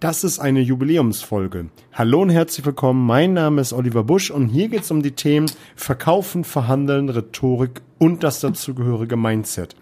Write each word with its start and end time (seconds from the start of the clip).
Das 0.00 0.24
ist 0.24 0.38
eine 0.38 0.60
Jubiläumsfolge. 0.60 1.70
Hallo 1.92 2.22
und 2.22 2.30
herzlich 2.30 2.66
willkommen. 2.66 3.06
Mein 3.06 3.32
Name 3.32 3.60
ist 3.60 3.72
Oliver 3.72 4.04
Busch 4.04 4.30
und 4.30 4.48
hier 4.48 4.68
geht 4.68 4.82
es 4.82 4.90
um 4.90 5.02
die 5.02 5.12
Themen 5.12 5.50
Verkaufen, 5.76 6.44
Verhandeln, 6.44 7.08
Rhetorik 7.08 7.80
und 7.98 8.22
das 8.22 8.40
dazugehörige 8.40 9.16
Mindset. 9.16 9.76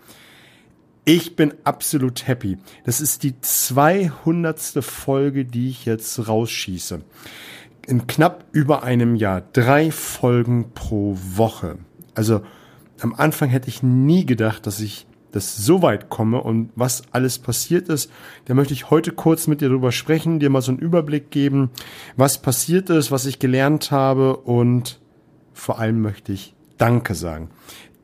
Ich 1.05 1.35
bin 1.35 1.55
absolut 1.65 2.29
happy. 2.29 2.59
Das 2.85 3.01
ist 3.01 3.25
die 3.25 3.41
200. 3.41 4.61
Folge, 4.85 5.45
die 5.45 5.71
ich 5.71 5.87
jetzt 5.87 6.29
rausschieße. 6.29 7.01
In 7.89 8.07
knapp 8.07 8.45
über 8.53 8.85
einem 8.85 9.17
Jahr. 9.17 9.43
Drei 9.53 9.91
Folgen 9.91 10.73
pro 10.75 11.17
Woche. 11.35 11.79
Also 12.15 12.43
am 13.01 13.15
Anfang 13.15 13.49
hätte 13.49 13.69
ich 13.69 13.83
nie 13.83 14.25
gedacht, 14.25 14.67
dass 14.69 14.79
ich 14.79 15.07
das 15.33 15.57
so 15.57 15.83
weit 15.83 16.11
komme 16.11 16.41
und 16.43 16.71
was 16.77 17.03
alles 17.11 17.39
passiert 17.39 17.89
ist, 17.89 18.11
da 18.45 18.55
möchte 18.55 18.75
ich 18.75 18.91
heute 18.91 19.13
kurz 19.13 19.47
mit 19.47 19.61
dir 19.61 19.69
drüber 19.69 19.91
sprechen, 19.91 20.39
dir 20.39 20.51
mal 20.51 20.63
so 20.63 20.71
einen 20.73 20.81
Überblick 20.81 21.31
geben, 21.31 21.71
was 22.17 22.41
passiert 22.41 22.91
ist, 22.91 23.11
was 23.11 23.27
ich 23.27 23.39
gelernt 23.39 23.91
habe 23.91 24.37
und 24.37 25.01
vor 25.53 25.79
allem 25.79 26.01
möchte 26.01 26.33
ich 26.33 26.55
Danke 26.79 27.15
sagen. 27.15 27.51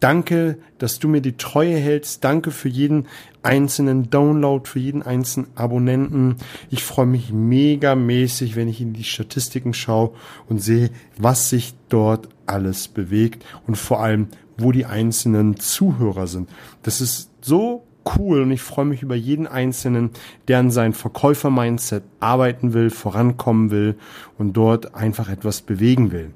Danke, 0.01 0.59
dass 0.79 1.01
du 1.01 1.09
mir 1.09 1.21
die 1.21 1.37
Treue 1.37 1.77
hältst. 1.77 2.23
Danke 2.23 2.53
für 2.53 2.69
jeden 2.69 3.09
einzelnen 3.43 4.11
Download, 4.11 4.69
für 4.69 4.79
jeden 4.79 5.03
einzelnen 5.03 5.49
Abonnenten. 5.57 6.37
Ich 6.71 6.85
freue 6.85 7.07
mich 7.07 7.33
megamäßig, 7.33 8.55
wenn 8.55 8.69
ich 8.69 8.81
in 8.81 8.93
die 8.93 9.03
Statistiken 9.03 9.75
schaue 9.75 10.13
und 10.49 10.63
sehe, 10.63 10.91
was 11.17 11.51
sich 11.51 11.75
dort 11.89 12.29
alles 12.47 12.87
bewegt 12.87 13.45
und 13.67 13.77
vor 13.77 14.01
allem, 14.01 14.29
wo 14.59 14.73
die 14.73 14.87
einzelnen 14.87 15.57
Zuhörer 15.57 16.27
sind. 16.27 16.51
Das 16.83 17.01
ist 17.01 17.31
so 17.41 17.85
cool 18.19 18.43
und 18.43 18.51
ich 18.51 18.63
freue 18.63 18.85
mich 18.85 19.03
über 19.03 19.15
jeden 19.15 19.47
Einzelnen, 19.47 20.11
der 20.49 20.59
an 20.59 20.71
sein 20.71 20.93
Verkäufer-Mindset 20.93 22.03
arbeiten 22.21 22.73
will, 22.73 22.91
vorankommen 22.91 23.71
will 23.71 23.97
und 24.39 24.55
dort 24.55 24.95
einfach 24.95 25.29
etwas 25.29 25.61
bewegen 25.63 26.13
will. 26.13 26.31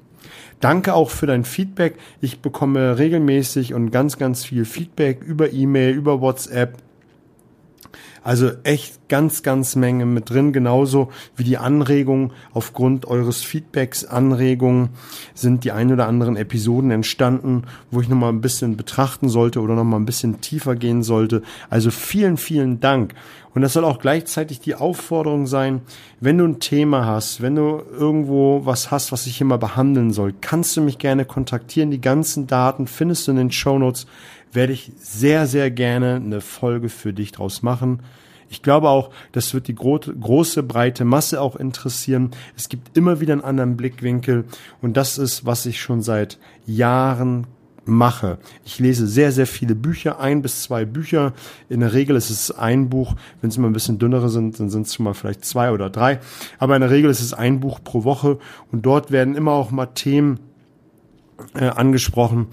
Danke 0.59 0.93
auch 0.93 1.09
für 1.09 1.25
dein 1.25 1.43
Feedback. 1.43 1.97
Ich 2.21 2.39
bekomme 2.39 2.97
regelmäßig 2.97 3.73
und 3.73 3.91
ganz, 3.91 4.17
ganz 4.17 4.45
viel 4.45 4.65
Feedback 4.65 5.21
über 5.21 5.51
E-Mail, 5.51 5.93
über 5.93 6.21
WhatsApp, 6.21 6.77
also 8.23 8.51
echt 8.63 9.02
ganz, 9.13 9.43
ganz 9.43 9.75
Menge 9.75 10.07
mit 10.07 10.31
drin. 10.31 10.53
Genauso 10.53 11.11
wie 11.35 11.43
die 11.43 11.59
Anregungen 11.59 12.31
aufgrund 12.51 13.05
eures 13.05 13.43
Feedbacks, 13.43 14.05
Anregungen 14.05 14.89
sind 15.35 15.63
die 15.63 15.71
ein 15.71 15.93
oder 15.93 16.07
anderen 16.07 16.35
Episoden 16.35 16.89
entstanden, 16.89 17.65
wo 17.91 18.01
ich 18.01 18.09
nochmal 18.09 18.33
ein 18.33 18.41
bisschen 18.41 18.75
betrachten 18.75 19.29
sollte 19.29 19.61
oder 19.61 19.75
nochmal 19.75 19.99
ein 19.99 20.07
bisschen 20.07 20.41
tiefer 20.41 20.75
gehen 20.75 21.03
sollte. 21.03 21.43
Also 21.69 21.91
vielen, 21.91 22.37
vielen 22.37 22.79
Dank. 22.79 23.13
Und 23.53 23.61
das 23.61 23.73
soll 23.73 23.85
auch 23.85 23.99
gleichzeitig 23.99 24.61
die 24.61 24.73
Aufforderung 24.73 25.45
sein, 25.45 25.81
wenn 26.19 26.39
du 26.39 26.45
ein 26.45 26.59
Thema 26.59 27.05
hast, 27.05 27.39
wenn 27.39 27.55
du 27.55 27.83
irgendwo 27.95 28.65
was 28.65 28.89
hast, 28.89 29.11
was 29.11 29.27
ich 29.27 29.37
hier 29.37 29.45
mal 29.45 29.57
behandeln 29.57 30.11
soll, 30.11 30.33
kannst 30.41 30.75
du 30.75 30.81
mich 30.81 30.97
gerne 30.97 31.23
kontaktieren. 31.23 31.91
Die 31.91 32.01
ganzen 32.01 32.47
Daten 32.47 32.87
findest 32.87 33.27
du 33.27 33.31
in 33.33 33.37
den 33.37 33.51
Show 33.51 33.77
Notes 33.77 34.07
werde 34.53 34.73
ich 34.73 34.91
sehr, 34.97 35.45
sehr 35.45 35.69
gerne 35.69 36.15
eine 36.15 36.41
Folge 36.41 36.89
für 36.89 37.13
dich 37.13 37.31
draus 37.31 37.61
machen. 37.61 37.99
Ich 38.53 38.61
glaube 38.61 38.87
auch, 38.87 39.09
das 39.31 39.55
wird 39.55 39.67
die 39.67 39.73
gro 39.73 39.99
große, 39.99 40.61
breite 40.61 41.05
Masse 41.05 41.41
auch 41.41 41.55
interessieren. 41.55 42.29
Es 42.55 42.69
gibt 42.69 42.95
immer 42.95 43.19
wieder 43.19 43.33
einen 43.33 43.41
anderen 43.41 43.75
Blickwinkel 43.75 44.45
und 44.79 44.95
das 44.95 45.17
ist, 45.17 45.43
was 45.43 45.65
ich 45.65 45.81
schon 45.81 46.03
seit 46.03 46.37
Jahren 46.67 47.47
mache. 47.85 48.37
Ich 48.63 48.77
lese 48.77 49.07
sehr, 49.07 49.31
sehr 49.31 49.47
viele 49.47 49.73
Bücher, 49.73 50.19
ein 50.19 50.43
bis 50.43 50.61
zwei 50.61 50.85
Bücher. 50.85 51.33
In 51.67 51.79
der 51.79 51.93
Regel 51.93 52.15
ist 52.15 52.29
es 52.29 52.51
ein 52.51 52.89
Buch. 52.89 53.15
Wenn 53.41 53.49
es 53.49 53.57
immer 53.57 53.71
ein 53.71 53.73
bisschen 53.73 53.97
dünnere 53.97 54.29
sind, 54.29 54.59
dann 54.59 54.69
sind 54.69 54.85
es 54.85 54.93
schon 54.93 55.05
mal 55.05 55.15
vielleicht 55.15 55.43
zwei 55.43 55.71
oder 55.71 55.89
drei. 55.89 56.19
Aber 56.59 56.75
in 56.75 56.81
der 56.81 56.91
Regel 56.91 57.09
ist 57.09 57.21
es 57.21 57.33
ein 57.33 57.59
Buch 57.59 57.79
pro 57.83 58.03
Woche 58.03 58.37
und 58.71 58.85
dort 58.85 59.09
werden 59.09 59.33
immer 59.33 59.53
auch 59.53 59.71
mal 59.71 59.87
Themen 59.87 60.39
äh, 61.55 61.69
angesprochen, 61.69 62.49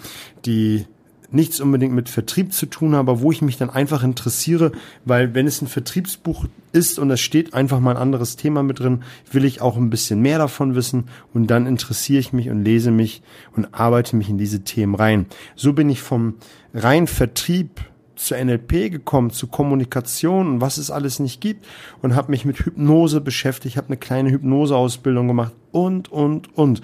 die 0.47 0.87
nichts 1.33 1.61
unbedingt 1.61 1.95
mit 1.95 2.09
Vertrieb 2.09 2.53
zu 2.53 2.67
tun 2.67 2.95
habe, 2.95 3.11
aber 3.11 3.21
wo 3.21 3.33
ich 3.33 3.43
mich 3.43 3.57
dann 3.57 3.71
einfach 3.71 4.03
interessiere, 4.03 4.73
weil 5.05 5.35
wenn 5.35 5.47
es 5.47 5.63
ein 5.63 5.69
Vertriebsbuch 5.69 6.47
ist 6.73 6.99
und 6.99 7.11
es 7.11 7.21
steht 7.21 7.55
einfach 7.55 7.81
mal 7.81 7.93
ein 7.93 8.03
anderes 8.03 8.37
Thema 8.37 8.63
mit 8.63 8.81
drin, 8.81 9.03
will 9.31 9.45
ich 9.45 9.61
auch 9.61 9.77
ein 9.77 9.91
bisschen 9.91 10.21
mehr 10.21 10.39
davon 10.39 10.75
wissen 10.75 11.05
und 11.35 11.49
dann 11.49 11.67
interessiere 11.67 12.21
ich 12.21 12.33
mich 12.33 12.51
und 12.51 12.65
lese 12.65 12.91
mich 12.91 13.23
und 13.57 13.75
arbeite 13.75 14.17
mich 14.17 14.29
in 14.29 14.39
diese 14.39 14.61
Themen 14.61 14.95
rein. 14.95 15.27
So 15.57 15.73
bin 15.73 15.91
ich 15.91 16.03
vom 16.03 16.35
rein 16.75 17.07
Vertrieb 17.07 17.81
zur 18.21 18.37
NLP 18.37 18.91
gekommen, 18.91 19.31
zu 19.31 19.47
Kommunikation 19.47 20.47
und 20.47 20.61
was 20.61 20.77
es 20.77 20.91
alles 20.91 21.21
nicht 21.21 21.41
gibt 21.41 21.67
und 22.03 22.15
habe 22.15 22.31
mich 22.31 22.45
mit 22.45 22.59
Hypnose 22.59 23.21
beschäftigt, 23.21 23.77
habe 23.77 23.89
eine 23.89 23.97
kleine 23.97 24.31
Hypnoseausbildung 24.31 25.27
gemacht 25.27 25.55
und, 25.73 26.13
und, 26.13 26.57
und. 26.57 26.83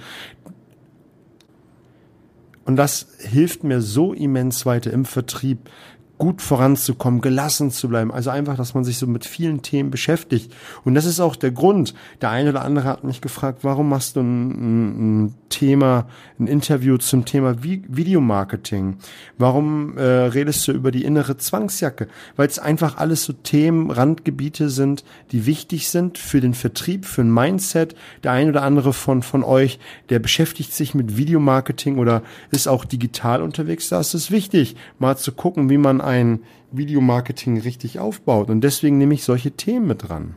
Und 2.67 2.77
das 2.77 3.07
hilft 3.19 3.65
mir 3.65 3.81
so 3.81 4.13
immens 4.13 4.67
weiter 4.67 4.93
im 4.93 5.05
Vertrieb, 5.05 5.71
gut 6.19 6.41
voranzukommen, 6.41 7.21
gelassen 7.21 7.71
zu 7.71 7.89
bleiben. 7.89 8.13
Also 8.13 8.31
einfach, 8.31 8.57
dass 8.57 8.75
man 8.75 8.85
sich 8.85 8.99
so 8.99 9.07
mit 9.07 9.27
vielen 9.27 9.63
Themen 9.63 9.91
beschäftigt. 9.91 10.55
Und 10.85 10.95
das 10.95 11.05
ist 11.05 11.21
auch 11.21 11.37
der 11.37 11.51
Grund. 11.51 11.95
Der 12.23 12.31
eine 12.31 12.51
oder 12.51 12.65
andere 12.65 12.89
hat 12.89 13.05
mich 13.05 13.21
gefragt, 13.21 13.61
warum 13.63 13.89
machst 13.89 14.17
du 14.17 14.21
ein, 14.21 15.25
ein 15.25 15.35
Thema, 15.49 16.09
ein 16.39 16.47
Interview 16.47 16.97
zum 16.97 17.25
Thema 17.25 17.63
Videomarketing? 17.63 18.97
Warum 19.37 19.99
äh, 19.99 20.03
redest 20.03 20.67
du 20.69 20.73
über 20.73 20.91
die 20.91 21.05
innere 21.05 21.37
Zwangsjacke? 21.37 22.09
Weil 22.37 22.49
es 22.49 22.59
einfach 22.59 22.97
alles 22.97 23.25
so 23.25 23.33
Themen, 23.33 23.91
Randgebiete 23.91 24.71
sind, 24.71 25.05
die 25.33 25.47
wichtig 25.47 25.89
sind 25.89 26.19
für 26.19 26.41
den 26.41 26.55
Vertrieb, 26.55 27.05
für 27.05 27.23
ein 27.23 27.33
Mindset. 27.33 27.95
Der 28.25 28.33
eine 28.33 28.51
oder 28.51 28.63
andere 28.63 28.93
von, 28.93 29.23
von 29.23 29.45
euch, 29.45 29.79
der 30.09 30.19
beschäftigt 30.19 30.73
sich 30.73 30.95
mit 30.95 31.17
Videomarketing 31.17 31.99
oder 31.99 32.23
ist 32.51 32.69
auch 32.69 32.85
digital 32.85 33.43
unterwegs. 33.43 33.89
Da 33.91 34.01
ist 34.01 34.15
es 34.15 34.31
wichtig, 34.31 34.77
mal 34.99 35.17
zu 35.17 35.33
gucken, 35.33 35.69
wie 35.69 35.79
man 35.79 36.01
ein 36.07 36.41
Videomarketing 36.73 37.61
richtig 37.61 37.99
aufbaut. 37.99 38.51
Und 38.51 38.63
deswegen 38.63 38.99
nehme 38.99 39.15
ich 39.15 39.25
solche 39.25 39.51
Themen 39.53 39.87
mit 39.87 40.09
dran. 40.09 40.35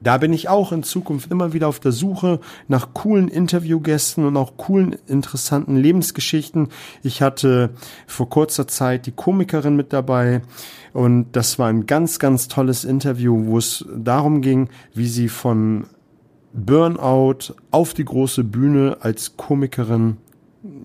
Da 0.00 0.18
bin 0.18 0.32
ich 0.32 0.48
auch 0.48 0.72
in 0.72 0.82
Zukunft 0.82 1.30
immer 1.30 1.52
wieder 1.52 1.68
auf 1.68 1.80
der 1.80 1.92
Suche 1.92 2.40
nach 2.68 2.92
coolen 2.92 3.28
Interviewgästen 3.28 4.26
und 4.26 4.36
auch 4.36 4.56
coolen, 4.56 4.94
interessanten 5.06 5.76
Lebensgeschichten. 5.76 6.68
Ich 7.02 7.22
hatte 7.22 7.70
vor 8.06 8.28
kurzer 8.28 8.68
Zeit 8.68 9.06
die 9.06 9.12
Komikerin 9.12 9.74
mit 9.74 9.92
dabei 9.92 10.42
und 10.92 11.32
das 11.32 11.58
war 11.58 11.68
ein 11.68 11.86
ganz, 11.86 12.18
ganz 12.18 12.46
tolles 12.46 12.84
Interview, 12.84 13.46
wo 13.46 13.58
es 13.58 13.86
darum 13.96 14.42
ging, 14.42 14.68
wie 14.94 15.08
sie 15.08 15.28
von 15.28 15.86
Burnout 16.52 17.54
auf 17.70 17.92
die 17.92 18.04
große 18.04 18.44
Bühne 18.44 18.98
als 19.00 19.36
Komikerin 19.36 20.18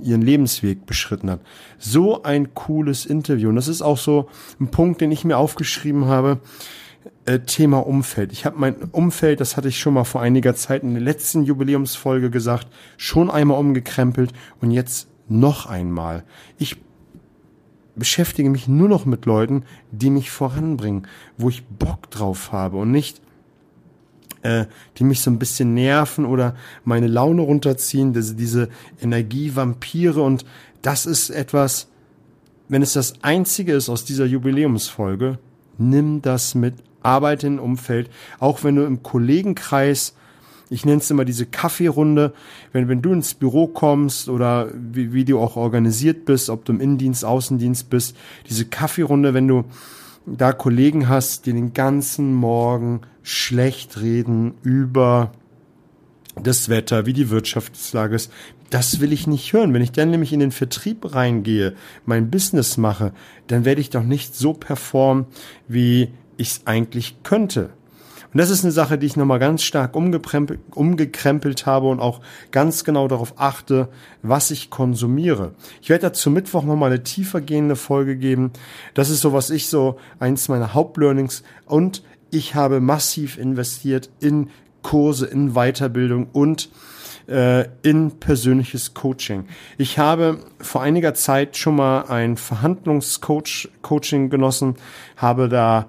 ihren 0.03 0.21
Lebensweg 0.21 0.85
beschritten 0.85 1.29
hat. 1.29 1.41
So 1.77 2.23
ein 2.23 2.53
cooles 2.53 3.05
Interview. 3.05 3.49
Und 3.49 3.55
das 3.55 3.67
ist 3.67 3.81
auch 3.81 3.97
so 3.97 4.29
ein 4.59 4.69
Punkt, 4.69 5.01
den 5.01 5.11
ich 5.11 5.25
mir 5.25 5.37
aufgeschrieben 5.37 6.05
habe. 6.05 6.39
Äh, 7.25 7.39
Thema 7.39 7.85
Umfeld. 7.85 8.31
Ich 8.31 8.45
habe 8.45 8.59
mein 8.59 8.75
Umfeld, 8.91 9.39
das 9.39 9.57
hatte 9.57 9.67
ich 9.67 9.79
schon 9.79 9.93
mal 9.93 10.03
vor 10.03 10.21
einiger 10.21 10.55
Zeit 10.55 10.83
in 10.83 10.93
der 10.93 11.01
letzten 11.01 11.43
Jubiläumsfolge 11.43 12.29
gesagt, 12.29 12.67
schon 12.97 13.31
einmal 13.31 13.57
umgekrempelt 13.57 14.33
und 14.59 14.71
jetzt 14.71 15.07
noch 15.27 15.65
einmal. 15.65 16.23
Ich 16.57 16.77
beschäftige 17.95 18.49
mich 18.49 18.67
nur 18.67 18.89
noch 18.89 19.05
mit 19.05 19.25
Leuten, 19.25 19.63
die 19.91 20.09
mich 20.09 20.31
voranbringen, 20.31 21.07
wo 21.37 21.49
ich 21.49 21.65
Bock 21.65 22.09
drauf 22.09 22.51
habe 22.51 22.77
und 22.77 22.91
nicht 22.91 23.21
äh, 24.43 24.65
die 24.97 25.03
mich 25.03 25.21
so 25.21 25.31
ein 25.31 25.39
bisschen 25.39 25.73
nerven 25.73 26.25
oder 26.25 26.55
meine 26.83 27.07
Laune 27.07 27.41
runterziehen, 27.41 28.13
diese, 28.13 28.35
diese 28.35 28.69
Energievampire 29.01 30.21
und 30.21 30.45
das 30.81 31.05
ist 31.05 31.29
etwas, 31.29 31.87
wenn 32.67 32.81
es 32.81 32.93
das 32.93 33.13
einzige 33.21 33.73
ist 33.73 33.89
aus 33.89 34.05
dieser 34.05 34.25
Jubiläumsfolge, 34.25 35.39
nimm 35.77 36.21
das 36.21 36.55
mit, 36.55 36.75
arbeite 37.03 37.47
in 37.47 37.59
Umfeld, 37.59 38.09
auch 38.39 38.63
wenn 38.63 38.75
du 38.75 38.83
im 38.83 39.03
Kollegenkreis 39.03 40.15
ich 40.71 40.85
nenne 40.85 40.99
es 40.99 41.11
immer 41.11 41.25
diese 41.25 41.45
Kaffeerunde, 41.45 42.33
wenn, 42.71 42.87
wenn 42.87 43.01
du 43.01 43.11
ins 43.11 43.33
Büro 43.33 43.67
kommst 43.67 44.29
oder 44.29 44.69
wie, 44.73 45.11
wie 45.11 45.25
du 45.25 45.37
auch 45.37 45.57
organisiert 45.57 46.23
bist, 46.23 46.49
ob 46.49 46.63
du 46.63 46.71
im 46.71 46.79
Innendienst, 46.79 47.25
Außendienst 47.25 47.89
bist, 47.89 48.15
diese 48.49 48.65
Kaffeerunde, 48.65 49.33
wenn 49.33 49.49
du 49.49 49.65
da 50.25 50.53
Kollegen 50.53 51.09
hast, 51.09 51.45
die 51.45 51.53
den 51.53 51.73
ganzen 51.73 52.33
Morgen 52.33 53.01
schlecht 53.23 54.01
reden 54.01 54.53
über 54.63 55.31
das 56.41 56.69
Wetter, 56.69 57.05
wie 57.05 57.13
die 57.13 57.29
Wirtschaftslage 57.29 58.15
ist, 58.15 58.31
das 58.69 59.01
will 59.01 59.11
ich 59.11 59.27
nicht 59.27 59.51
hören. 59.51 59.73
Wenn 59.73 59.81
ich 59.81 59.91
dann 59.91 60.11
nämlich 60.11 60.31
in 60.31 60.39
den 60.39 60.51
Vertrieb 60.51 61.13
reingehe, 61.13 61.75
mein 62.05 62.31
Business 62.31 62.77
mache, 62.77 63.11
dann 63.47 63.65
werde 63.65 63.81
ich 63.81 63.89
doch 63.89 64.03
nicht 64.03 64.35
so 64.35 64.53
performen, 64.53 65.25
wie 65.67 66.09
ich 66.37 66.51
es 66.51 66.61
eigentlich 66.65 67.21
könnte. 67.23 67.71
Und 68.33 68.37
das 68.37 68.49
ist 68.49 68.63
eine 68.63 68.71
Sache, 68.71 68.97
die 68.97 69.05
ich 69.05 69.17
nochmal 69.17 69.39
ganz 69.39 69.61
stark 69.63 69.95
umgekrempelt 69.95 71.65
habe 71.65 71.87
und 71.87 71.99
auch 71.99 72.21
ganz 72.51 72.83
genau 72.83 73.07
darauf 73.07 73.33
achte, 73.37 73.89
was 74.21 74.51
ich 74.51 74.69
konsumiere. 74.69 75.53
Ich 75.81 75.89
werde 75.89 76.07
dazu 76.07 76.29
Mittwoch 76.29 76.63
nochmal 76.63 76.91
eine 76.91 77.03
tiefer 77.03 77.41
gehende 77.41 77.75
Folge 77.75 78.15
geben. 78.15 78.51
Das 78.93 79.09
ist 79.09 79.21
so, 79.21 79.33
was 79.33 79.49
ich 79.49 79.67
so, 79.67 79.97
eins 80.19 80.47
meiner 80.47 80.73
Hauptlearnings 80.73 81.43
und 81.65 82.03
ich 82.29 82.55
habe 82.55 82.79
massiv 82.79 83.37
investiert 83.37 84.09
in 84.21 84.49
Kurse, 84.81 85.25
in 85.25 85.53
Weiterbildung 85.53 86.27
und 86.31 86.69
äh, 87.27 87.65
in 87.83 88.19
persönliches 88.19 88.93
Coaching. 88.93 89.45
Ich 89.77 89.99
habe 89.99 90.39
vor 90.59 90.81
einiger 90.81 91.13
Zeit 91.13 91.57
schon 91.57 91.75
mal 91.75 92.03
ein 92.03 92.37
Verhandlungscoach-Coaching 92.37 94.29
genossen, 94.29 94.75
habe 95.17 95.49
da 95.49 95.87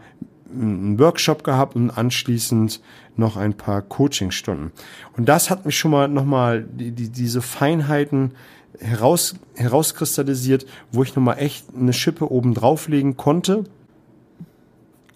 einen 0.52 0.99
Workshop 0.99 1.44
gehabt 1.44 1.76
und 1.76 1.90
anschließend 1.90 2.81
noch 3.16 3.37
ein 3.37 3.54
paar 3.54 3.82
Coachingstunden. 3.82 4.72
Und 5.16 5.28
das 5.28 5.50
hat 5.50 5.66
mich 5.66 5.78
schon 5.78 5.90
mal 5.90 6.08
nochmal 6.08 6.62
die, 6.62 6.93
die, 6.93 7.08
diese 7.08 7.43
Feinheiten 7.43 8.32
heraus, 8.81 9.34
herauskristallisiert, 9.54 10.66
wo 10.90 11.02
ich 11.02 11.14
nochmal 11.14 11.38
echt 11.38 11.66
eine 11.75 11.93
Schippe 11.93 12.31
oben 12.31 12.54
drauflegen 12.54 13.16
konnte. 13.16 13.64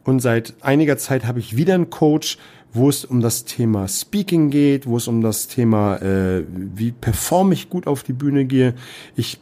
Und 0.04 0.20
seit 0.20 0.54
einiger 0.60 0.98
Zeit 0.98 1.26
habe 1.26 1.40
ich 1.40 1.56
wieder 1.56 1.74
einen 1.74 1.90
Coach, 1.90 2.38
wo 2.72 2.88
es 2.88 3.04
um 3.04 3.20
das 3.20 3.44
Thema 3.44 3.88
Speaking 3.88 4.50
geht, 4.50 4.86
wo 4.86 4.98
es 4.98 5.08
um 5.08 5.22
das 5.22 5.48
Thema, 5.48 5.96
äh, 5.96 6.44
wie 6.48 6.92
performe 6.92 7.54
ich 7.54 7.70
gut 7.70 7.86
auf 7.86 8.02
die 8.02 8.12
Bühne 8.12 8.44
gehe. 8.44 8.74
Ich 9.16 9.40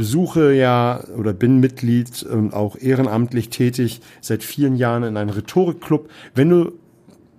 besuche 0.00 0.54
ja 0.54 1.04
oder 1.18 1.34
bin 1.34 1.60
Mitglied 1.60 2.22
und 2.22 2.54
auch 2.54 2.74
ehrenamtlich 2.74 3.50
tätig 3.50 4.00
seit 4.22 4.42
vielen 4.42 4.76
Jahren 4.76 5.02
in 5.02 5.18
einem 5.18 5.28
Rhetorikclub. 5.28 6.08
Wenn 6.34 6.48
du 6.48 6.72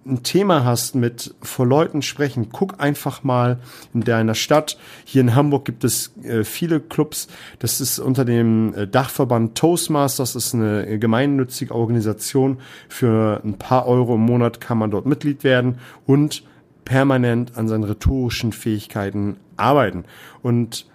ein 0.06 0.22
Thema 0.22 0.64
hast 0.64 0.94
mit 0.94 1.34
vor 1.42 1.66
Leuten 1.66 2.04
sprechen, 2.04 2.50
guck 2.52 2.80
einfach 2.80 3.24
mal 3.24 3.58
in 3.96 4.02
deiner 4.02 4.36
Stadt. 4.36 4.78
Hier 5.06 5.22
in 5.22 5.34
Hamburg 5.34 5.66
gibt 5.66 5.84
es 5.84 6.16
äh, 6.24 6.44
viele 6.44 6.80
Clubs. 6.80 7.30
Das 7.58 7.82
ist 7.82 7.98
unter 7.98 8.26
dem 8.26 8.76
äh, 8.76 8.88
Dachverband 8.88 9.58
Toastmasters. 9.58 10.34
Das 10.34 10.46
ist 10.46 10.54
eine 10.54 11.00
gemeinnützige 11.00 11.74
Organisation. 11.74 12.60
Für 12.90 13.42
ein 13.44 13.56
paar 13.56 13.88
Euro 13.88 14.14
im 14.14 14.22
Monat 14.22 14.62
kann 14.62 14.78
man 14.78 14.92
dort 14.92 15.08
Mitglied 15.08 15.44
werden 15.44 15.80
und 16.06 16.44
permanent 16.86 17.58
an 17.58 17.68
seinen 17.68 17.86
rhetorischen 17.86 18.52
Fähigkeiten 18.52 19.38
arbeiten. 19.58 20.06
Und 20.44 20.86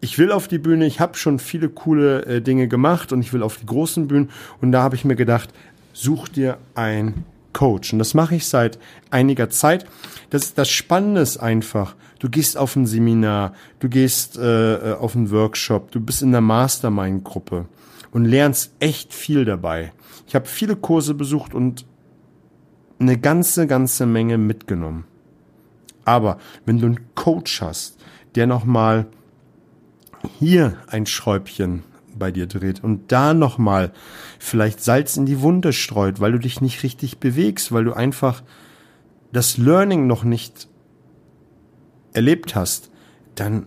ich 0.00 0.18
will 0.18 0.32
auf 0.32 0.48
die 0.48 0.58
Bühne, 0.58 0.86
ich 0.86 1.00
habe 1.00 1.16
schon 1.16 1.38
viele 1.38 1.68
coole 1.68 2.24
äh, 2.24 2.40
Dinge 2.40 2.68
gemacht 2.68 3.12
und 3.12 3.20
ich 3.20 3.32
will 3.32 3.42
auf 3.42 3.58
die 3.58 3.66
großen 3.66 4.08
Bühnen. 4.08 4.30
Und 4.60 4.72
da 4.72 4.82
habe 4.82 4.96
ich 4.96 5.04
mir 5.04 5.16
gedacht, 5.16 5.50
such 5.92 6.28
dir 6.28 6.58
ein 6.74 7.24
Coach. 7.52 7.92
Und 7.92 7.98
das 7.98 8.14
mache 8.14 8.36
ich 8.36 8.46
seit 8.46 8.78
einiger 9.10 9.50
Zeit. 9.50 9.86
Das, 10.30 10.54
das 10.54 10.70
Spannende 10.70 11.20
ist 11.20 11.36
einfach, 11.38 11.96
du 12.18 12.30
gehst 12.30 12.56
auf 12.56 12.76
ein 12.76 12.86
Seminar, 12.86 13.54
du 13.80 13.88
gehst 13.88 14.38
äh, 14.38 14.94
auf 14.98 15.16
einen 15.16 15.30
Workshop, 15.30 15.90
du 15.90 16.00
bist 16.00 16.22
in 16.22 16.32
der 16.32 16.40
Mastermind-Gruppe 16.40 17.66
und 18.12 18.24
lernst 18.24 18.72
echt 18.80 19.12
viel 19.12 19.44
dabei. 19.44 19.92
Ich 20.26 20.34
habe 20.34 20.46
viele 20.46 20.76
Kurse 20.76 21.14
besucht 21.14 21.54
und 21.54 21.84
eine 22.98 23.18
ganze, 23.18 23.66
ganze 23.66 24.06
Menge 24.06 24.38
mitgenommen. 24.38 25.04
Aber 26.04 26.38
wenn 26.64 26.78
du 26.78 26.86
einen 26.86 27.14
Coach 27.14 27.60
hast, 27.60 27.98
der 28.34 28.46
nochmal 28.46 29.06
hier 30.38 30.76
ein 30.86 31.06
Schräubchen 31.06 31.82
bei 32.18 32.30
dir 32.30 32.46
dreht 32.46 32.82
und 32.82 33.12
da 33.12 33.34
nochmal 33.34 33.92
vielleicht 34.38 34.82
Salz 34.82 35.16
in 35.16 35.26
die 35.26 35.40
Wunde 35.40 35.72
streut, 35.72 36.20
weil 36.20 36.32
du 36.32 36.38
dich 36.38 36.60
nicht 36.60 36.82
richtig 36.82 37.18
bewegst, 37.18 37.72
weil 37.72 37.84
du 37.84 37.92
einfach 37.92 38.42
das 39.32 39.58
Learning 39.58 40.06
noch 40.06 40.24
nicht 40.24 40.68
erlebt 42.12 42.54
hast, 42.54 42.90
dann 43.34 43.66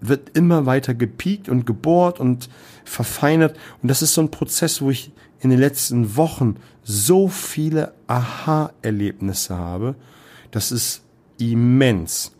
wird 0.00 0.36
immer 0.36 0.66
weiter 0.66 0.94
gepiekt 0.94 1.48
und 1.48 1.66
gebohrt 1.66 2.20
und 2.20 2.48
verfeinert. 2.84 3.56
Und 3.82 3.88
das 3.88 4.02
ist 4.02 4.14
so 4.14 4.20
ein 4.20 4.30
Prozess, 4.30 4.82
wo 4.82 4.90
ich 4.90 5.12
in 5.40 5.50
den 5.50 5.58
letzten 5.58 6.16
Wochen 6.16 6.56
so 6.82 7.28
viele 7.28 7.94
Aha-Erlebnisse 8.06 9.56
habe. 9.56 9.94
Das 10.50 10.72
ist 10.72 11.02
immens. 11.38 12.32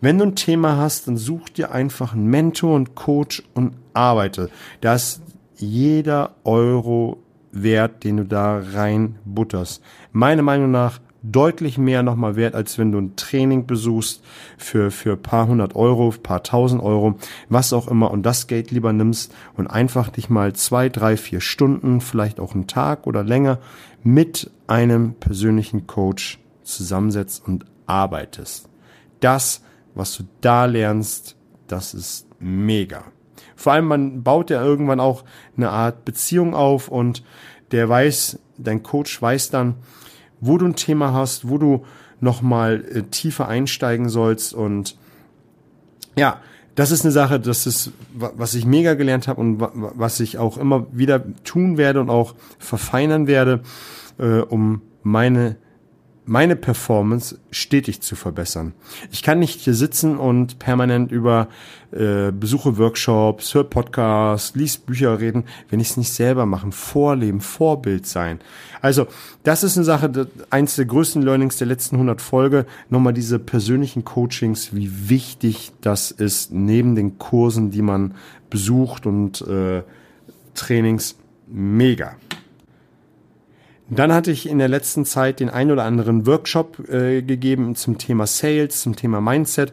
Wenn 0.00 0.18
du 0.18 0.24
ein 0.24 0.36
Thema 0.36 0.76
hast, 0.76 1.08
dann 1.08 1.16
such 1.16 1.48
dir 1.50 1.72
einfach 1.72 2.12
einen 2.12 2.26
Mentor 2.26 2.74
und 2.74 2.94
Coach 2.94 3.42
und 3.54 3.74
arbeite. 3.94 4.50
Da 4.80 4.94
ist 4.94 5.22
jeder 5.56 6.34
Euro 6.44 7.22
wert, 7.52 8.04
den 8.04 8.18
du 8.18 8.24
da 8.24 8.58
rein 8.58 9.18
butterst. 9.24 9.82
Meiner 10.12 10.42
Meinung 10.42 10.70
nach 10.70 11.00
deutlich 11.22 11.76
mehr 11.78 12.02
nochmal 12.02 12.36
wert, 12.36 12.54
als 12.54 12.78
wenn 12.78 12.92
du 12.92 12.98
ein 12.98 13.16
Training 13.16 13.66
besuchst 13.66 14.22
für, 14.58 14.90
für 14.90 15.16
paar 15.16 15.48
hundert 15.48 15.74
Euro, 15.74 16.10
paar 16.22 16.42
tausend 16.42 16.82
Euro, 16.82 17.16
was 17.48 17.72
auch 17.72 17.88
immer 17.88 18.10
und 18.10 18.24
das 18.24 18.46
Geld 18.46 18.70
lieber 18.70 18.92
nimmst 18.92 19.34
und 19.56 19.66
einfach 19.66 20.10
dich 20.10 20.30
mal 20.30 20.52
zwei, 20.52 20.88
drei, 20.88 21.16
vier 21.16 21.40
Stunden, 21.40 22.00
vielleicht 22.00 22.38
auch 22.38 22.54
einen 22.54 22.66
Tag 22.66 23.06
oder 23.06 23.24
länger 23.24 23.58
mit 24.02 24.50
einem 24.66 25.14
persönlichen 25.14 25.86
Coach 25.86 26.38
zusammensetzt 26.62 27.42
und 27.46 27.64
arbeitest. 27.86 28.68
Das 29.20 29.62
was 29.96 30.16
du 30.16 30.24
da 30.40 30.66
lernst, 30.66 31.36
das 31.66 31.94
ist 31.94 32.28
mega. 32.38 33.04
Vor 33.56 33.72
allem, 33.72 33.86
man 33.86 34.22
baut 34.22 34.50
ja 34.50 34.62
irgendwann 34.62 35.00
auch 35.00 35.24
eine 35.56 35.70
Art 35.70 36.04
Beziehung 36.04 36.54
auf 36.54 36.88
und 36.88 37.24
der 37.72 37.88
weiß, 37.88 38.38
dein 38.58 38.82
Coach 38.82 39.20
weiß 39.20 39.50
dann, 39.50 39.74
wo 40.40 40.58
du 40.58 40.66
ein 40.66 40.76
Thema 40.76 41.12
hast, 41.12 41.48
wo 41.48 41.58
du 41.58 41.84
nochmal 42.20 42.84
äh, 42.84 43.02
tiefer 43.02 43.48
einsteigen 43.48 44.08
sollst 44.08 44.54
und 44.54 44.96
ja, 46.16 46.40
das 46.74 46.90
ist 46.90 47.04
eine 47.04 47.12
Sache, 47.12 47.40
das 47.40 47.66
ist, 47.66 47.92
was 48.12 48.54
ich 48.54 48.66
mega 48.66 48.94
gelernt 48.94 49.28
habe 49.28 49.40
und 49.40 49.60
was 49.60 50.20
ich 50.20 50.36
auch 50.36 50.58
immer 50.58 50.86
wieder 50.92 51.24
tun 51.42 51.78
werde 51.78 52.00
und 52.00 52.10
auch 52.10 52.34
verfeinern 52.58 53.26
werde, 53.26 53.60
äh, 54.18 54.40
um 54.40 54.82
meine 55.02 55.56
meine 56.26 56.56
Performance 56.56 57.38
stetig 57.52 58.02
zu 58.02 58.16
verbessern. 58.16 58.72
Ich 59.12 59.22
kann 59.22 59.38
nicht 59.38 59.60
hier 59.60 59.74
sitzen 59.74 60.18
und 60.18 60.58
permanent 60.58 61.12
über 61.12 61.48
äh, 61.92 62.32
Besuche 62.32 62.76
Workshops, 62.78 63.54
hör 63.54 63.62
Podcasts, 63.62 64.56
lies 64.56 64.76
Bücher 64.76 65.20
reden, 65.20 65.44
wenn 65.70 65.78
ich 65.78 65.90
es 65.90 65.96
nicht 65.96 66.12
selber 66.12 66.44
machen, 66.44 66.72
vorleben, 66.72 67.40
Vorbild 67.40 68.06
sein. 68.06 68.40
Also 68.82 69.06
das 69.44 69.62
ist 69.62 69.76
eine 69.76 69.84
Sache, 69.84 70.28
eins 70.50 70.74
der 70.74 70.86
größten 70.86 71.22
Learnings 71.22 71.58
der 71.58 71.68
letzten 71.68 71.94
100 71.94 72.20
Folge, 72.20 72.66
nochmal 72.90 73.14
diese 73.14 73.38
persönlichen 73.38 74.04
Coachings, 74.04 74.74
wie 74.74 75.08
wichtig 75.08 75.72
das 75.80 76.10
ist, 76.10 76.52
neben 76.52 76.96
den 76.96 77.18
Kursen, 77.18 77.70
die 77.70 77.82
man 77.82 78.14
besucht 78.50 79.06
und 79.06 79.42
äh, 79.42 79.82
Trainings, 80.54 81.16
mega. 81.46 82.16
Dann 83.88 84.12
hatte 84.12 84.32
ich 84.32 84.48
in 84.48 84.58
der 84.58 84.68
letzten 84.68 85.04
Zeit 85.04 85.38
den 85.40 85.48
ein 85.48 85.70
oder 85.70 85.84
anderen 85.84 86.26
Workshop 86.26 86.88
äh, 86.88 87.22
gegeben 87.22 87.76
zum 87.76 87.98
Thema 87.98 88.26
Sales, 88.26 88.80
zum 88.80 88.96
Thema 88.96 89.20
Mindset. 89.20 89.72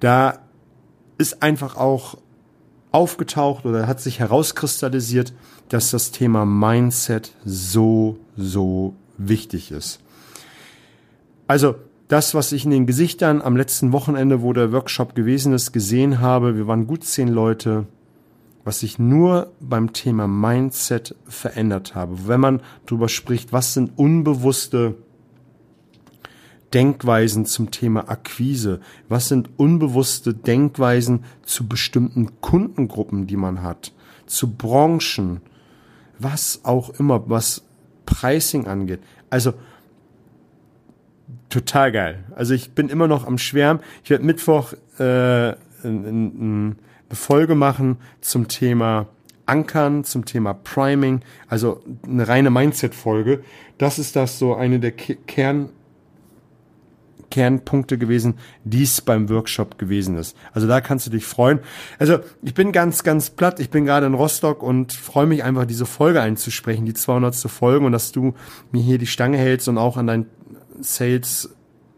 Da 0.00 0.40
ist 1.18 1.42
einfach 1.42 1.76
auch 1.76 2.18
aufgetaucht 2.90 3.64
oder 3.64 3.86
hat 3.86 4.00
sich 4.00 4.18
herauskristallisiert, 4.18 5.32
dass 5.68 5.90
das 5.90 6.10
Thema 6.10 6.44
Mindset 6.44 7.32
so, 7.44 8.18
so 8.36 8.94
wichtig 9.16 9.70
ist. 9.70 10.00
Also 11.46 11.76
das, 12.08 12.34
was 12.34 12.52
ich 12.52 12.64
in 12.64 12.70
den 12.70 12.86
Gesichtern 12.86 13.42
am 13.42 13.56
letzten 13.56 13.92
Wochenende, 13.92 14.42
wo 14.42 14.52
der 14.52 14.72
Workshop 14.72 15.14
gewesen 15.14 15.52
ist, 15.52 15.72
gesehen 15.72 16.20
habe, 16.20 16.56
wir 16.56 16.66
waren 16.66 16.86
gut 16.86 17.04
zehn 17.04 17.28
Leute, 17.28 17.86
was 18.66 18.80
sich 18.80 18.98
nur 18.98 19.52
beim 19.60 19.92
Thema 19.92 20.26
Mindset 20.26 21.14
verändert 21.24 21.94
habe. 21.94 22.26
Wenn 22.26 22.40
man 22.40 22.62
darüber 22.84 23.08
spricht, 23.08 23.52
was 23.52 23.74
sind 23.74 23.92
unbewusste 23.96 24.96
Denkweisen 26.74 27.46
zum 27.46 27.70
Thema 27.70 28.08
Akquise? 28.08 28.80
Was 29.08 29.28
sind 29.28 29.50
unbewusste 29.56 30.34
Denkweisen 30.34 31.24
zu 31.42 31.68
bestimmten 31.68 32.40
Kundengruppen, 32.40 33.28
die 33.28 33.36
man 33.36 33.62
hat? 33.62 33.92
Zu 34.26 34.50
Branchen? 34.56 35.42
Was 36.18 36.62
auch 36.64 36.90
immer, 36.98 37.30
was 37.30 37.62
Pricing 38.04 38.66
angeht. 38.66 38.98
Also, 39.30 39.54
total 41.50 41.92
geil. 41.92 42.24
Also 42.34 42.52
ich 42.52 42.72
bin 42.72 42.88
immer 42.88 43.06
noch 43.06 43.28
am 43.28 43.38
Schwärmen. 43.38 43.80
Ich 44.02 44.10
werde 44.10 44.24
Mittwoch 44.24 44.72
äh, 44.98 45.50
ein, 45.50 45.56
ein, 45.84 46.78
eine 47.08 47.16
Folge 47.16 47.54
machen 47.54 47.98
zum 48.20 48.48
Thema 48.48 49.06
Ankern, 49.46 50.04
zum 50.04 50.24
Thema 50.24 50.54
Priming, 50.54 51.20
also 51.48 51.82
eine 52.04 52.26
reine 52.26 52.50
Mindset-Folge. 52.50 53.42
Das 53.78 53.98
ist 53.98 54.16
das 54.16 54.38
so 54.38 54.54
eine 54.54 54.80
der 54.80 54.92
Kern, 54.92 55.70
Kernpunkte 57.30 57.98
gewesen, 57.98 58.34
die 58.64 58.82
es 58.82 59.00
beim 59.00 59.28
Workshop 59.28 59.78
gewesen 59.78 60.16
ist. 60.16 60.36
Also 60.52 60.66
da 60.66 60.80
kannst 60.80 61.06
du 61.06 61.10
dich 61.10 61.24
freuen. 61.24 61.60
Also 61.98 62.18
ich 62.42 62.54
bin 62.54 62.72
ganz, 62.72 63.02
ganz 63.04 63.30
platt. 63.30 63.60
Ich 63.60 63.70
bin 63.70 63.84
gerade 63.84 64.06
in 64.06 64.14
Rostock 64.14 64.62
und 64.62 64.92
freue 64.92 65.26
mich 65.26 65.44
einfach, 65.44 65.66
diese 65.66 65.86
Folge 65.86 66.20
einzusprechen, 66.20 66.86
die 66.86 66.94
200. 66.94 67.36
Folge 67.36 67.86
und 67.86 67.92
dass 67.92 68.12
du 68.12 68.34
mir 68.72 68.82
hier 68.82 68.98
die 68.98 69.06
Stange 69.06 69.38
hältst 69.38 69.68
und 69.68 69.78
auch 69.78 69.96
an 69.96 70.06
dein 70.06 70.26
Sales 70.80 71.55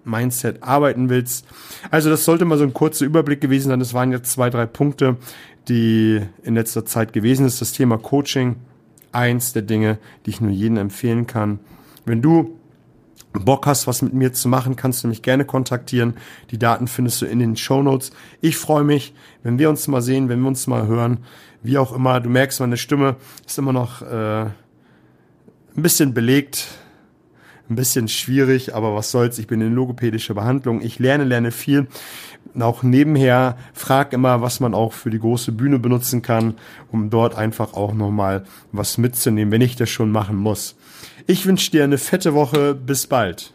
Mindset 0.08 0.62
arbeiten 0.62 1.08
willst. 1.08 1.46
Also 1.90 2.10
das 2.10 2.24
sollte 2.24 2.44
mal 2.44 2.58
so 2.58 2.64
ein 2.64 2.74
kurzer 2.74 3.04
Überblick 3.04 3.40
gewesen 3.40 3.68
sein. 3.68 3.78
Das 3.78 3.94
waren 3.94 4.10
jetzt 4.10 4.32
zwei, 4.32 4.50
drei 4.50 4.66
Punkte, 4.66 5.16
die 5.68 6.20
in 6.42 6.54
letzter 6.54 6.84
Zeit 6.84 7.12
gewesen 7.12 7.46
ist. 7.46 7.60
Das 7.60 7.72
Thema 7.72 7.98
Coaching, 7.98 8.56
eins 9.12 9.52
der 9.52 9.62
Dinge, 9.62 9.98
die 10.24 10.30
ich 10.30 10.40
nur 10.40 10.50
jedem 10.50 10.78
empfehlen 10.78 11.26
kann. 11.26 11.60
Wenn 12.04 12.22
du 12.22 12.58
Bock 13.32 13.66
hast, 13.66 13.86
was 13.86 14.02
mit 14.02 14.14
mir 14.14 14.32
zu 14.32 14.48
machen, 14.48 14.76
kannst 14.76 15.04
du 15.04 15.08
mich 15.08 15.22
gerne 15.22 15.44
kontaktieren. 15.44 16.14
Die 16.50 16.58
Daten 16.58 16.88
findest 16.88 17.22
du 17.22 17.26
in 17.26 17.38
den 17.38 17.56
Show 17.56 17.82
Notes. 17.82 18.10
Ich 18.40 18.56
freue 18.56 18.84
mich, 18.84 19.14
wenn 19.42 19.58
wir 19.58 19.68
uns 19.68 19.86
mal 19.88 20.02
sehen, 20.02 20.28
wenn 20.28 20.40
wir 20.40 20.48
uns 20.48 20.66
mal 20.66 20.86
hören. 20.86 21.18
Wie 21.62 21.78
auch 21.78 21.94
immer, 21.94 22.20
du 22.20 22.30
merkst, 22.30 22.60
meine 22.60 22.76
Stimme 22.76 23.16
ist 23.46 23.58
immer 23.58 23.72
noch 23.72 24.02
äh, 24.02 24.44
ein 24.44 24.52
bisschen 25.74 26.14
belegt, 26.14 26.66
ein 27.70 27.76
bisschen 27.76 28.08
schwierig, 28.08 28.74
aber 28.74 28.94
was 28.94 29.10
soll's, 29.10 29.38
ich 29.38 29.46
bin 29.46 29.60
in 29.60 29.74
logopädischer 29.74 30.34
Behandlung. 30.34 30.80
Ich 30.80 30.98
lerne, 30.98 31.24
lerne 31.24 31.50
viel. 31.50 31.86
Auch 32.58 32.82
nebenher 32.82 33.56
frag 33.74 34.12
immer, 34.12 34.40
was 34.40 34.60
man 34.60 34.74
auch 34.74 34.92
für 34.92 35.10
die 35.10 35.18
große 35.18 35.52
Bühne 35.52 35.78
benutzen 35.78 36.22
kann, 36.22 36.54
um 36.90 37.10
dort 37.10 37.36
einfach 37.36 37.74
auch 37.74 37.92
nochmal 37.92 38.44
was 38.72 38.98
mitzunehmen, 38.98 39.52
wenn 39.52 39.60
ich 39.60 39.76
das 39.76 39.90
schon 39.90 40.10
machen 40.10 40.36
muss. 40.36 40.76
Ich 41.26 41.44
wünsche 41.46 41.70
dir 41.70 41.84
eine 41.84 41.98
fette 41.98 42.34
Woche. 42.34 42.74
Bis 42.74 43.06
bald. 43.06 43.52